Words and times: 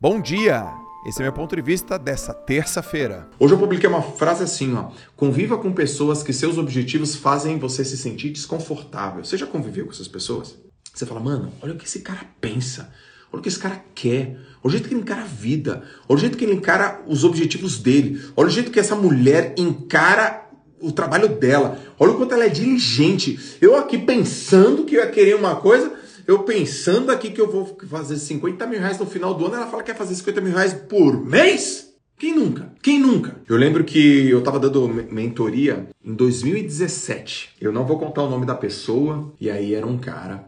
Bom 0.00 0.20
dia! 0.20 0.64
Esse 1.04 1.18
é 1.18 1.24
meu 1.24 1.32
ponto 1.32 1.56
de 1.56 1.60
vista 1.60 1.98
dessa 1.98 2.32
terça-feira. 2.32 3.28
Hoje 3.36 3.54
eu 3.54 3.58
publiquei 3.58 3.88
uma 3.88 4.00
frase 4.00 4.44
assim, 4.44 4.72
ó. 4.76 4.92
Conviva 5.16 5.58
com 5.58 5.72
pessoas 5.72 6.22
que 6.22 6.32
seus 6.32 6.56
objetivos 6.56 7.16
fazem 7.16 7.58
você 7.58 7.84
se 7.84 7.96
sentir 7.96 8.30
desconfortável. 8.30 9.24
Você 9.24 9.36
já 9.36 9.44
conviveu 9.44 9.86
com 9.86 9.90
essas 9.90 10.06
pessoas? 10.06 10.56
Você 10.94 11.04
fala, 11.04 11.18
mano, 11.18 11.52
olha 11.60 11.74
o 11.74 11.76
que 11.76 11.84
esse 11.84 11.98
cara 11.98 12.20
pensa. 12.40 12.94
Olha 13.32 13.40
o 13.40 13.42
que 13.42 13.48
esse 13.48 13.58
cara 13.58 13.82
quer. 13.92 14.38
Olha 14.62 14.68
o 14.68 14.70
jeito 14.70 14.88
que 14.88 14.94
ele 14.94 15.00
encara 15.00 15.22
a 15.22 15.24
vida. 15.24 15.82
Olha 16.08 16.16
o 16.16 16.20
jeito 16.20 16.38
que 16.38 16.44
ele 16.44 16.54
encara 16.54 17.02
os 17.08 17.24
objetivos 17.24 17.80
dele. 17.80 18.22
Olha 18.36 18.46
o 18.46 18.52
jeito 18.52 18.70
que 18.70 18.78
essa 18.78 18.94
mulher 18.94 19.52
encara 19.58 20.48
o 20.80 20.92
trabalho 20.92 21.28
dela. 21.28 21.76
Olha 21.98 22.12
o 22.12 22.16
quanto 22.16 22.34
ela 22.34 22.44
é 22.44 22.48
diligente. 22.48 23.56
Eu 23.60 23.76
aqui 23.76 23.98
pensando 23.98 24.84
que 24.84 24.94
eu 24.94 25.00
ia 25.00 25.10
querer 25.10 25.34
uma 25.34 25.56
coisa, 25.56 25.92
eu 26.28 26.40
pensando 26.40 27.10
aqui 27.10 27.30
que 27.30 27.40
eu 27.40 27.50
vou 27.50 27.78
fazer 27.88 28.18
50 28.18 28.66
mil 28.66 28.78
reais 28.78 28.98
no 28.98 29.06
final 29.06 29.32
do 29.32 29.46
ano, 29.46 29.56
ela 29.56 29.66
fala 29.66 29.82
que 29.82 29.90
quer 29.90 29.96
fazer 29.96 30.14
50 30.14 30.42
mil 30.42 30.52
reais 30.52 30.74
por 30.74 31.24
mês? 31.24 31.94
Quem 32.18 32.34
nunca? 32.34 32.70
Quem 32.82 33.00
nunca? 33.00 33.36
Eu 33.48 33.56
lembro 33.56 33.82
que 33.82 34.28
eu 34.28 34.42
tava 34.42 34.60
dando 34.60 34.86
mentoria 35.10 35.88
em 36.04 36.12
2017. 36.12 37.54
Eu 37.58 37.72
não 37.72 37.86
vou 37.86 37.98
contar 37.98 38.24
o 38.24 38.28
nome 38.28 38.44
da 38.44 38.54
pessoa, 38.54 39.32
e 39.40 39.48
aí 39.48 39.72
era 39.72 39.86
um 39.86 39.96
cara 39.96 40.46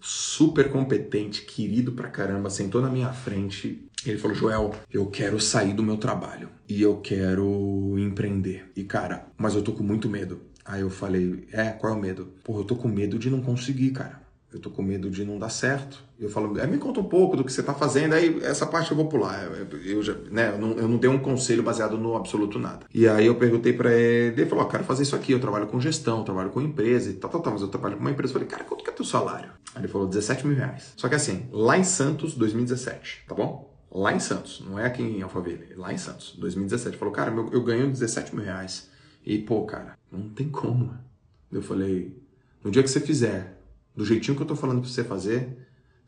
super 0.00 0.68
competente, 0.68 1.42
querido 1.42 1.92
pra 1.92 2.08
caramba, 2.08 2.50
sentou 2.50 2.82
na 2.82 2.90
minha 2.90 3.12
frente. 3.12 3.86
Ele 4.04 4.18
falou: 4.18 4.36
Joel, 4.36 4.74
eu 4.92 5.06
quero 5.06 5.38
sair 5.38 5.74
do 5.74 5.82
meu 5.82 5.96
trabalho 5.96 6.48
e 6.68 6.82
eu 6.82 6.96
quero 6.96 7.96
empreender. 7.98 8.64
E 8.74 8.82
cara, 8.82 9.26
mas 9.38 9.54
eu 9.54 9.62
tô 9.62 9.72
com 9.72 9.84
muito 9.84 10.08
medo. 10.08 10.40
Aí 10.64 10.80
eu 10.80 10.90
falei: 10.90 11.46
É, 11.52 11.66
qual 11.66 11.92
é 11.92 11.96
o 11.96 12.00
medo? 12.00 12.30
Porra, 12.42 12.60
eu 12.60 12.64
tô 12.64 12.74
com 12.74 12.88
medo 12.88 13.16
de 13.16 13.30
não 13.30 13.40
conseguir, 13.40 13.90
cara 13.90 14.29
eu 14.52 14.58
tô 14.58 14.70
com 14.70 14.82
medo 14.82 15.08
de 15.10 15.24
não 15.24 15.38
dar 15.38 15.48
certo. 15.48 16.02
Eu 16.18 16.28
falo, 16.28 16.58
é, 16.58 16.66
me 16.66 16.76
conta 16.76 17.00
um 17.00 17.04
pouco 17.04 17.36
do 17.36 17.44
que 17.44 17.52
você 17.52 17.62
tá 17.62 17.72
fazendo, 17.72 18.14
aí 18.14 18.40
essa 18.42 18.66
parte 18.66 18.90
eu 18.90 18.96
vou 18.96 19.06
pular. 19.06 19.44
Eu, 19.84 20.02
já, 20.02 20.14
né, 20.30 20.50
eu 20.50 20.58
não, 20.58 20.72
eu 20.72 20.88
não 20.88 20.96
dei 20.98 21.08
um 21.08 21.18
conselho 21.18 21.62
baseado 21.62 21.96
no 21.96 22.16
absoluto 22.16 22.58
nada. 22.58 22.86
E 22.92 23.06
aí 23.06 23.26
eu 23.26 23.36
perguntei 23.36 23.72
para 23.72 23.92
ele, 23.92 24.40
ele 24.40 24.50
falou, 24.50 24.64
oh, 24.64 24.68
quero 24.68 24.84
fazer 24.84 25.04
isso 25.04 25.14
aqui, 25.14 25.32
eu 25.32 25.40
trabalho 25.40 25.66
com 25.68 25.80
gestão, 25.80 26.24
trabalho 26.24 26.50
com 26.50 26.60
empresa 26.60 27.10
e 27.10 27.14
tal, 27.14 27.30
tal, 27.30 27.40
tal, 27.40 27.52
mas 27.52 27.62
eu 27.62 27.68
trabalho 27.68 27.96
com 27.96 28.00
uma 28.00 28.10
empresa. 28.10 28.32
Eu 28.32 28.34
falei, 28.34 28.48
cara, 28.48 28.64
quanto 28.64 28.82
que 28.82 28.90
é 28.90 28.92
teu 28.92 29.04
salário? 29.04 29.50
Aí 29.74 29.82
ele 29.82 29.88
falou, 29.88 30.08
17 30.08 30.46
mil 30.46 30.56
reais. 30.56 30.94
Só 30.96 31.08
que 31.08 31.14
assim, 31.14 31.48
lá 31.52 31.78
em 31.78 31.84
Santos, 31.84 32.34
2017, 32.34 33.24
tá 33.28 33.34
bom? 33.34 33.70
Lá 33.92 34.12
em 34.12 34.20
Santos, 34.20 34.62
não 34.64 34.78
é 34.78 34.86
aqui 34.86 35.02
em 35.02 35.22
Alphaville, 35.22 35.74
lá 35.76 35.92
em 35.92 35.98
Santos, 35.98 36.36
2017. 36.38 36.90
Ele 36.90 36.98
falou, 36.98 37.14
cara, 37.14 37.30
eu, 37.32 37.50
eu 37.52 37.62
ganho 37.62 37.90
17 37.90 38.34
mil 38.34 38.44
reais. 38.44 38.88
E, 39.24 39.38
pô, 39.38 39.64
cara, 39.64 39.96
não 40.10 40.28
tem 40.28 40.48
como. 40.48 40.96
Eu 41.50 41.62
falei, 41.62 42.16
no 42.62 42.70
dia 42.70 42.82
que 42.82 42.88
você 42.88 43.00
fizer 43.00 43.59
do 44.00 44.06
jeitinho 44.06 44.34
que 44.34 44.42
eu 44.42 44.46
tô 44.46 44.56
falando 44.56 44.80
para 44.80 44.88
você 44.88 45.04
fazer, 45.04 45.58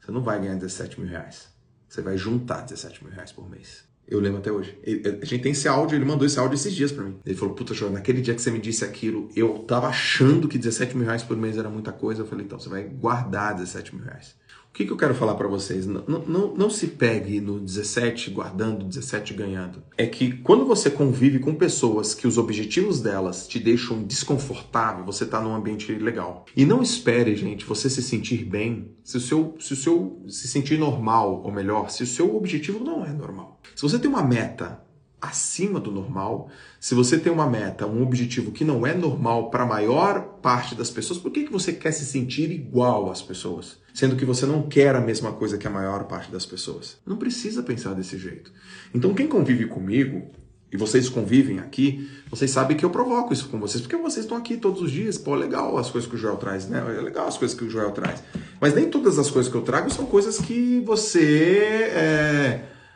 você 0.01 0.11
não 0.11 0.23
vai 0.23 0.41
ganhar 0.41 0.55
17 0.55 0.99
mil 0.99 1.11
reais. 1.11 1.49
Você 1.87 2.01
vai 2.01 2.17
juntar 2.17 2.63
17 2.63 3.05
mil 3.05 3.13
reais 3.13 3.31
por 3.33 3.51
mês. 3.51 3.85
Eu 4.09 4.19
lembro 4.19 4.39
até 4.39 4.51
hoje. 4.51 4.79
a 5.21 5.25
gente 5.27 5.43
tem 5.43 5.53
esse 5.53 5.69
áudio, 5.69 5.97
ele 5.97 6.05
mandou 6.07 6.27
esse 6.27 6.39
áudio 6.39 6.55
esses 6.55 6.73
dias 6.73 6.91
para 6.91 7.05
mim. 7.05 7.19
Ele 7.25 7.37
falou, 7.37 7.55
puta, 7.55 7.75
João, 7.75 7.93
naquele 7.93 8.23
dia 8.23 8.35
que 8.35 8.41
você 8.41 8.51
me 8.51 8.59
disse 8.59 8.83
aquilo, 8.83 9.29
eu 9.37 9.59
tava 9.59 9.89
achando 9.89 10.49
que 10.49 10.57
17 10.57 10.97
mil 10.97 11.05
reais 11.05 11.23
por 11.23 11.37
mês 11.37 11.59
era 11.59 11.69
muita 11.69 11.93
coisa. 11.93 12.23
Eu 12.23 12.27
falei, 12.27 12.47
então, 12.47 12.59
você 12.59 12.71
vai 12.71 12.83
guardar 12.83 13.55
17 13.57 13.95
mil 13.95 14.05
reais. 14.07 14.35
O 14.73 14.75
que, 14.75 14.87
que 14.87 14.91
eu 14.91 14.97
quero 14.97 15.15
falar 15.15 15.35
para 15.35 15.47
vocês? 15.47 15.87
Não, 15.87 16.03
não, 16.27 16.55
não 16.55 16.71
se 16.71 16.87
pegue 16.87 17.43
no 17.43 17.61
17 17.61 18.31
guardando, 18.31 18.87
17 18.87 19.35
ganhando. 19.35 19.83
É 19.99 20.07
que 20.07 20.39
quando 20.39 20.65
você 20.65 20.89
convive 20.89 21.39
com 21.41 21.55
pessoas 21.55 22.15
que 22.15 22.27
os 22.27 22.39
objetivos 22.39 22.99
delas 22.99 23.47
te 23.47 23.61
deixam 23.61 24.03
desconfortável, 24.03 25.05
você 25.05 25.27
tá 25.27 25.43
num 25.43 25.55
ambiente 25.55 25.93
legal. 25.93 26.47
E 26.57 26.65
não 26.65 26.81
espere, 26.81 27.37
gente, 27.37 27.67
você 27.67 27.91
se 27.91 28.03
sentir 28.03 28.47
bem 28.47 28.97
se 29.05 29.19
o 29.19 29.21
seu, 29.21 29.55
se 29.61 29.75
o 29.75 29.77
seu 29.77 30.25
se 30.27 30.49
sentir 30.49 30.79
normal, 30.79 31.43
ou 31.45 31.53
melhor, 31.53 31.91
se 31.91 32.03
o 32.03 32.07
seu 32.07 32.35
objetivo 32.35 32.83
não 32.83 33.05
é 33.05 33.13
normal. 33.13 33.61
Se 33.77 33.83
você 33.83 33.99
tem 33.99 34.09
uma 34.09 34.23
meta 34.23 34.83
acima 35.23 35.79
do 35.79 35.93
normal, 35.93 36.51
se 36.81 36.97
você 36.97 37.17
tem 37.17 37.33
uma 37.33 37.49
meta, 37.49 37.87
um 37.87 38.03
objetivo 38.03 38.51
que 38.51 38.65
não 38.65 38.85
é 38.85 38.93
normal 38.93 39.51
para 39.51 39.63
a 39.63 39.67
maior 39.67 40.21
parte 40.43 40.75
das 40.75 40.91
pessoas, 40.91 41.21
por 41.21 41.31
que, 41.31 41.45
que 41.45 41.53
você 41.53 41.73
quer 41.73 41.93
se 41.93 42.05
sentir 42.05 42.51
igual 42.51 43.09
às 43.09 43.23
pessoas? 43.23 43.79
Sendo 43.95 44.17
que 44.17 44.25
você 44.25 44.45
não 44.45 44.63
quer 44.63 44.97
a 44.97 45.01
mesma 45.01 45.31
coisa 45.33 45.57
que 45.57 45.67
a 45.67 45.71
maior 45.71 46.05
parte 46.05 46.33
das 46.33 46.45
pessoas. 46.45 46.99
Não 47.07 47.17
precisa 47.17 47.63
pensar 47.63 47.95
desse 47.95 48.19
jeito. 48.19 48.53
Então, 48.93 49.15
quem 49.15 49.29
convive 49.29 49.67
comigo, 49.67 50.29
e 50.73 50.77
vocês 50.77 51.07
convivem 51.09 51.59
aqui, 51.59 52.09
vocês 52.31 52.51
sabem 52.51 52.75
que 52.75 52.85
eu 52.85 52.89
provoco 52.89 53.31
isso 53.31 53.47
com 53.49 53.61
vocês, 53.61 53.83
porque 53.83 53.95
vocês 53.95 54.25
estão 54.25 54.39
aqui 54.39 54.57
todos 54.57 54.81
os 54.81 54.91
dias. 54.91 55.19
Pô, 55.19 55.35
legal 55.35 55.77
as 55.77 55.91
coisas 55.91 56.09
que 56.09 56.17
o 56.17 56.19
Joel 56.19 56.37
traz, 56.37 56.67
né? 56.67 56.83
É 56.97 57.01
legal 57.03 57.29
as 57.29 57.37
coisas 57.37 57.57
que 57.57 57.63
o 57.63 57.69
Joel 57.69 57.91
traz. 57.91 58.23
Mas 58.59 58.75
nem 58.75 58.89
todas 58.89 59.19
as 59.19 59.31
coisas 59.31 59.53
que 59.53 59.59
eu 59.59 59.61
trago 59.61 59.93
são 59.93 60.07
coisas 60.07 60.39
que 60.39 60.81
você 60.81 61.91
é, 61.95 62.32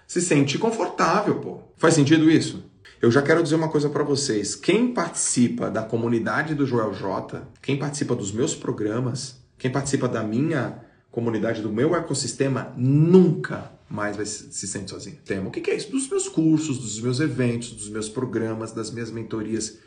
se 0.07 0.21
sente 0.21 0.59
confortável, 0.59 1.41
pô. 1.41 1.61
Faz 1.77 1.95
sentido 1.95 2.31
isso? 2.31 2.65
Eu 3.01 3.11
já 3.11 3.21
quero 3.21 3.43
dizer 3.43 3.57
uma 3.57 3.69
coisa 3.69 3.91
para 3.91 4.03
vocês. 4.03 4.55
Quem 4.55 4.93
participa 4.93 5.71
da 5.71 5.83
comunidade 5.83 6.55
do 6.55 6.67
Joel 6.67 6.95
J, 6.95 7.47
quem 7.61 7.79
participa 7.79 8.15
dos 8.15 8.33
meus 8.33 8.55
programas, 8.55 9.37
quem 9.59 9.71
participa 9.71 10.09
da 10.09 10.23
minha 10.23 10.83
comunidade, 11.11 11.63
do 11.63 11.73
meu 11.73 11.95
ecossistema, 11.95 12.73
nunca 12.77 13.73
mais 13.89 14.17
vai 14.17 14.27
se, 14.27 14.53
se 14.53 14.67
sentir 14.67 14.91
sozinho. 14.91 15.17
Tema. 15.25 15.49
O 15.49 15.51
que, 15.51 15.61
que 15.61 15.71
é 15.71 15.75
isso? 15.75 15.91
Dos 15.91 16.09
meus 16.09 16.29
cursos, 16.29 16.79
dos 16.79 17.01
meus 17.01 17.21
eventos, 17.21 17.71
dos 17.71 17.89
meus 17.89 18.09
programas, 18.09 18.73
das 18.73 18.91
minhas 18.91 19.11
mentorias. 19.11 19.79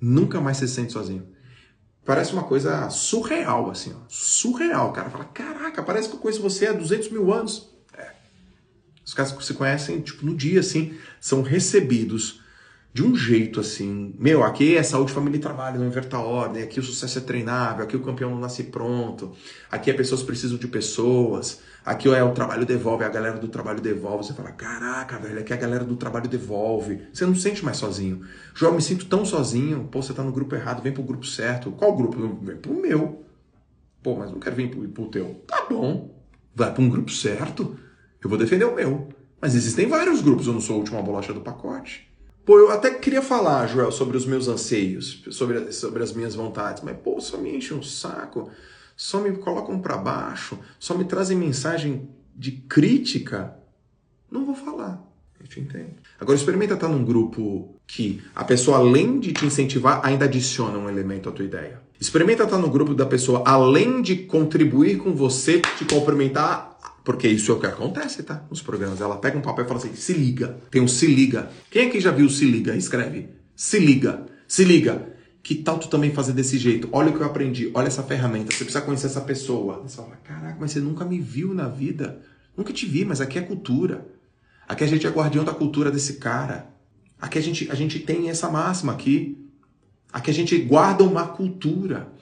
Nunca 0.00 0.40
mais 0.40 0.58
se 0.58 0.68
sente 0.68 0.92
sozinho. 0.92 1.26
Parece 2.04 2.32
uma 2.32 2.44
coisa 2.44 2.88
surreal, 2.90 3.70
assim, 3.70 3.92
ó. 3.92 4.00
Surreal, 4.08 4.92
cara. 4.92 5.10
Fala, 5.10 5.24
caraca, 5.24 5.82
parece 5.82 6.08
que 6.08 6.14
eu 6.14 6.20
conheço 6.20 6.40
você 6.40 6.66
há 6.66 6.72
200 6.72 7.10
mil 7.10 7.32
anos. 7.32 7.74
Os 9.08 9.14
caras 9.14 9.32
que 9.32 9.42
se 9.42 9.54
conhecem, 9.54 10.02
tipo, 10.02 10.26
no 10.26 10.36
dia, 10.36 10.60
assim, 10.60 10.92
são 11.18 11.40
recebidos 11.40 12.42
de 12.92 13.02
um 13.02 13.16
jeito 13.16 13.58
assim, 13.58 14.14
meu, 14.18 14.44
aqui 14.44 14.76
é 14.76 14.82
saúde, 14.82 15.14
família 15.14 15.38
e 15.38 15.40
trabalho, 15.40 15.80
não 15.80 15.86
inverta 15.86 16.18
a 16.18 16.20
ordem, 16.20 16.62
aqui 16.62 16.78
o 16.78 16.82
sucesso 16.82 17.16
é 17.16 17.20
treinável, 17.22 17.84
aqui 17.84 17.96
o 17.96 18.00
campeão 18.00 18.30
não 18.30 18.38
nasce 18.38 18.64
pronto, 18.64 19.32
aqui 19.70 19.90
as 19.90 19.96
pessoas 19.96 20.22
precisam 20.22 20.58
de 20.58 20.68
pessoas, 20.68 21.60
aqui 21.86 22.06
é 22.08 22.22
o 22.22 22.32
trabalho 22.32 22.66
devolve, 22.66 23.02
a 23.02 23.08
galera 23.08 23.38
do 23.38 23.48
trabalho 23.48 23.80
devolve, 23.80 24.26
você 24.26 24.34
fala, 24.34 24.52
caraca, 24.52 25.18
velho, 25.18 25.40
aqui 25.40 25.54
a 25.54 25.56
galera 25.56 25.84
do 25.84 25.96
trabalho 25.96 26.28
devolve, 26.28 27.00
você 27.10 27.24
não 27.24 27.34
se 27.34 27.40
sente 27.40 27.64
mais 27.64 27.78
sozinho. 27.78 28.26
João, 28.54 28.74
me 28.74 28.82
sinto 28.82 29.06
tão 29.06 29.24
sozinho, 29.24 29.88
pô, 29.90 30.02
você 30.02 30.12
tá 30.12 30.22
no 30.22 30.32
grupo 30.32 30.54
errado, 30.54 30.82
vem 30.82 30.92
pro 30.92 31.02
grupo 31.02 31.24
certo. 31.24 31.70
Qual 31.70 31.96
grupo? 31.96 32.38
Vem 32.42 32.56
pro 32.56 32.74
meu. 32.74 33.24
Pô, 34.02 34.16
mas 34.16 34.30
não 34.30 34.38
quero 34.38 34.56
vir 34.56 34.70
pro, 34.70 34.86
pro 34.88 35.06
teu. 35.06 35.42
Tá 35.46 35.64
bom, 35.70 36.14
vai 36.54 36.74
pra 36.74 36.82
um 36.82 36.90
grupo 36.90 37.10
certo. 37.10 37.87
Eu 38.22 38.28
vou 38.28 38.38
defender 38.38 38.64
o 38.64 38.74
meu. 38.74 39.08
Mas 39.40 39.54
existem 39.54 39.86
vários 39.86 40.20
grupos, 40.20 40.46
eu 40.46 40.52
não 40.52 40.60
sou 40.60 40.76
a 40.76 40.78
última 40.78 41.02
bolacha 41.02 41.32
do 41.32 41.40
pacote. 41.40 42.08
Pô, 42.44 42.58
eu 42.58 42.70
até 42.70 42.90
queria 42.90 43.22
falar, 43.22 43.66
Joel, 43.66 43.92
sobre 43.92 44.16
os 44.16 44.24
meus 44.24 44.48
anseios, 44.48 45.22
sobre, 45.30 45.70
sobre 45.70 46.02
as 46.02 46.12
minhas 46.12 46.34
vontades, 46.34 46.82
mas, 46.82 46.96
pô, 46.96 47.20
só 47.20 47.36
me 47.36 47.54
enche 47.54 47.74
um 47.74 47.82
saco, 47.82 48.50
só 48.96 49.20
me 49.20 49.32
colocam 49.36 49.78
para 49.78 49.96
baixo, 49.98 50.58
só 50.78 50.96
me 50.96 51.04
trazem 51.04 51.36
mensagem 51.36 52.08
de 52.34 52.52
crítica. 52.52 53.54
Não 54.30 54.44
vou 54.46 54.54
falar. 54.54 55.04
A 55.38 55.44
gente 55.44 55.60
entende. 55.60 55.96
Agora, 56.18 56.36
experimenta 56.36 56.74
estar 56.74 56.88
num 56.88 57.04
grupo 57.04 57.74
que 57.86 58.22
a 58.34 58.42
pessoa, 58.42 58.78
além 58.78 59.20
de 59.20 59.32
te 59.32 59.44
incentivar, 59.44 60.00
ainda 60.02 60.24
adiciona 60.24 60.78
um 60.78 60.88
elemento 60.88 61.28
à 61.28 61.32
tua 61.32 61.44
ideia. 61.44 61.80
Experimenta 62.00 62.44
estar 62.44 62.58
no 62.58 62.70
grupo 62.70 62.94
da 62.94 63.06
pessoa, 63.06 63.42
além 63.44 64.00
de 64.00 64.16
contribuir 64.16 64.98
com 64.98 65.14
você, 65.14 65.60
te 65.60 65.84
cumprimentar, 65.84 66.77
porque 67.08 67.26
isso 67.26 67.50
é 67.50 67.54
o 67.54 67.58
que 67.58 67.64
acontece, 67.64 68.22
tá? 68.22 68.44
Nos 68.50 68.60
programas. 68.60 69.00
Ela 69.00 69.16
pega 69.16 69.38
um 69.38 69.40
papel 69.40 69.64
e 69.64 69.66
fala 69.66 69.80
assim: 69.80 69.94
se 69.94 70.12
liga. 70.12 70.58
Tem 70.70 70.82
um 70.82 70.86
se 70.86 71.06
liga. 71.06 71.48
Quem 71.70 71.88
aqui 71.88 72.00
já 72.00 72.10
viu 72.10 72.28
se 72.28 72.44
liga? 72.44 72.76
Escreve. 72.76 73.30
Se 73.56 73.78
liga. 73.78 74.26
Se 74.46 74.62
liga. 74.62 75.14
Que 75.42 75.54
tal 75.54 75.78
tu 75.78 75.88
também 75.88 76.12
fazer 76.12 76.34
desse 76.34 76.58
jeito? 76.58 76.86
Olha 76.92 77.08
o 77.08 77.16
que 77.16 77.22
eu 77.22 77.26
aprendi. 77.26 77.70
Olha 77.72 77.86
essa 77.86 78.02
ferramenta. 78.02 78.52
Você 78.52 78.62
precisa 78.62 78.82
conhecer 78.82 79.06
essa 79.06 79.22
pessoa. 79.22 79.80
Você 79.84 79.96
fala: 79.96 80.16
caraca, 80.22 80.58
mas 80.60 80.70
você 80.70 80.80
nunca 80.80 81.02
me 81.06 81.18
viu 81.18 81.54
na 81.54 81.66
vida. 81.66 82.20
Nunca 82.54 82.74
te 82.74 82.84
vi, 82.84 83.06
mas 83.06 83.22
aqui 83.22 83.38
é 83.38 83.40
cultura. 83.40 84.06
Aqui 84.68 84.84
a 84.84 84.86
gente 84.86 85.06
é 85.06 85.10
guardião 85.10 85.46
da 85.46 85.54
cultura 85.54 85.90
desse 85.90 86.16
cara. 86.16 86.68
Aqui 87.18 87.38
a 87.38 87.42
gente, 87.42 87.70
a 87.70 87.74
gente 87.74 88.00
tem 88.00 88.28
essa 88.28 88.50
máxima 88.50 88.92
aqui. 88.92 89.48
Aqui 90.12 90.30
a 90.30 90.34
gente 90.34 90.58
guarda 90.58 91.04
uma 91.04 91.26
cultura. 91.26 92.12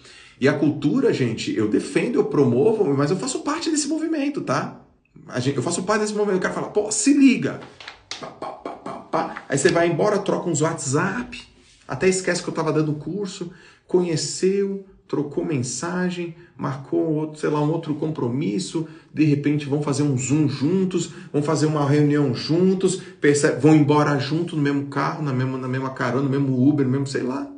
E 0.41 0.49
a 0.49 0.53
cultura, 0.53 1.13
gente, 1.13 1.55
eu 1.57 1.69
defendo, 1.69 2.17
eu 2.17 2.25
promovo, 2.25 2.85
mas 2.95 3.11
eu 3.11 3.17
faço 3.17 3.41
parte 3.41 3.71
desse 3.71 3.89
movimento, 3.89 4.43
tá? 4.43 4.81
eu 5.55 5.63
faço 5.63 5.83
parte 5.83 6.03
desse 6.03 6.15
movimento. 6.15 6.39
O 6.39 6.43
cara 6.43 6.55
fala, 6.55 6.69
pô, 6.69 6.91
se 6.91 7.15
liga. 7.15 7.61
Pá, 8.21 8.27
pá, 8.27 8.51
pá, 8.51 9.45
Aí 9.49 9.57
você 9.57 9.71
vai 9.71 9.89
embora, 9.89 10.19
troca 10.19 10.49
uns 10.49 10.61
WhatsApp, 10.61 11.43
até 11.89 12.09
esquece 12.09 12.43
que 12.43 12.49
eu 12.49 12.53
estava 12.53 12.73
dando 12.73 12.93
curso, 12.95 13.51
conheceu, 13.87 14.85
trocou 15.09 15.45
mensagem, 15.45 16.35
marcou 16.57 17.15
outro, 17.15 17.41
sei 17.41 17.49
lá, 17.49 17.61
um 17.63 17.71
outro 17.71 17.95
compromisso, 17.95 18.87
de 19.15 19.25
repente 19.25 19.67
vão 19.67 19.81
fazer 19.81 20.03
um 20.03 20.19
Zoom 20.19 20.49
juntos, 20.49 21.13
vão 21.33 21.43
fazer 21.43 21.67
uma 21.67 21.89
reunião 21.89 22.35
juntos, 22.35 22.97
percebe, 23.21 23.61
vão 23.61 23.75
embora 23.75 24.19
junto 24.19 24.57
no 24.57 24.63
mesmo 24.63 24.87
carro, 24.89 25.23
na 25.23 25.33
mesma, 25.33 25.57
na 25.57 25.69
mesma 25.69 25.91
carona, 25.91 26.25
no 26.25 26.31
mesmo 26.31 26.69
Uber, 26.69 26.85
no 26.85 26.93
mesmo, 26.93 27.07
sei 27.07 27.23
lá. 27.23 27.51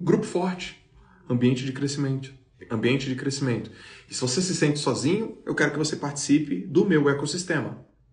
Grupo 0.00 0.24
forte 0.24 0.81
ambiente 1.28 1.64
de 1.64 1.72
crescimento. 1.72 2.32
Ambiente 2.70 3.08
de 3.08 3.16
crescimento. 3.16 3.70
E 4.08 4.14
se 4.14 4.20
você 4.20 4.40
se 4.40 4.54
sente 4.54 4.78
sozinho, 4.78 5.38
eu 5.44 5.54
quero 5.54 5.72
que 5.72 5.78
você 5.78 5.96
participe 5.96 6.60
do 6.66 6.84
meu 6.84 7.08
ecossistema. 7.08 7.84